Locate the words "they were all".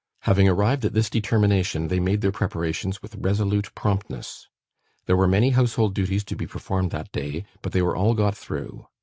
7.71-8.15